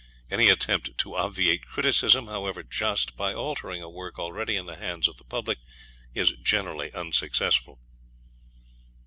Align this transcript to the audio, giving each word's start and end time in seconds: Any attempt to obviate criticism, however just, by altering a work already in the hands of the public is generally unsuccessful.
Any 0.31 0.49
attempt 0.49 0.97
to 0.97 1.15
obviate 1.15 1.67
criticism, 1.67 2.25
however 2.25 2.63
just, 2.63 3.15
by 3.15 3.35
altering 3.35 3.83
a 3.83 3.87
work 3.87 4.17
already 4.17 4.55
in 4.55 4.65
the 4.65 4.77
hands 4.77 5.07
of 5.07 5.17
the 5.17 5.23
public 5.23 5.59
is 6.15 6.31
generally 6.41 6.91
unsuccessful. 6.91 7.77